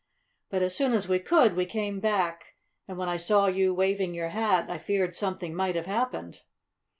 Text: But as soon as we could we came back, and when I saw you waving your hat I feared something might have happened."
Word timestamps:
But 0.49 0.63
as 0.63 0.75
soon 0.75 0.93
as 0.93 1.07
we 1.07 1.19
could 1.19 1.55
we 1.55 1.67
came 1.67 1.99
back, 1.99 2.55
and 2.87 2.97
when 2.97 3.07
I 3.07 3.17
saw 3.17 3.45
you 3.45 3.71
waving 3.71 4.15
your 4.15 4.29
hat 4.29 4.67
I 4.67 4.79
feared 4.79 5.15
something 5.15 5.53
might 5.53 5.75
have 5.75 5.85
happened." 5.85 6.41